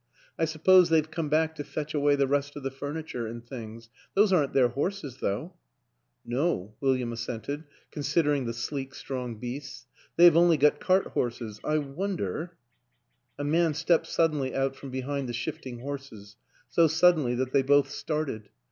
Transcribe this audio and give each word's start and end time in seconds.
I 0.39 0.45
suppose 0.45 0.89
they've 0.89 1.11
come 1.11 1.29
back 1.29 1.53
to 1.53 1.63
fetch 1.63 1.93
away 1.93 2.15
the 2.15 2.25
rest 2.25 2.55
of 2.55 2.63
the 2.63 2.71
furniture, 2.71 3.27
and 3.27 3.45
things 3.45 3.87
those 4.15 4.33
aren't 4.33 4.51
their 4.53 4.69
horses, 4.69 5.17
though!"" 5.19 5.53
No," 6.39 6.73
William 6.81 7.13
assented, 7.13 7.65
considering 7.91 8.45
the 8.47 8.53
sleek 8.55 8.95
strong 8.95 9.35
beasts," 9.35 9.85
they 10.15 10.23
have 10.23 10.35
only 10.35 10.57
got 10.57 10.79
cart 10.79 11.05
horses.... 11.09 11.59
I 11.63 11.77
wonder."... 11.77 12.57
A 13.37 13.43
man 13.43 13.75
stepped 13.75 14.07
suddenly 14.07 14.55
out 14.55 14.75
from 14.75 14.89
behind 14.89 15.29
the 15.29 15.33
shifting 15.33 15.81
horses 15.81 16.35
so 16.67 16.87
suddenly 16.87 17.35
that 17.35 17.51
they 17.51 17.61
both 17.61 17.91
started. 17.91 18.49